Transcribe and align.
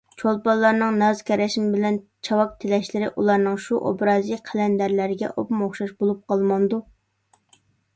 چولپانلارنىڭ 0.19 0.95
ناز 1.01 1.19
ـ 1.23 1.27
كەرەشمە 1.27 1.67
بىلەن 1.75 1.99
چاۋاك 2.29 2.57
تىلەشلىرى، 2.65 3.11
ئۇلارنىڭ 3.11 3.61
شۇ 3.69 3.83
ئوبرازى 3.91 4.43
قەلەندەرلەرگە 4.51 5.35
ئوپمۇئوخشاش 5.35 5.97
بولۇپ 6.03 6.29
قالمامدۇ! 6.33 6.87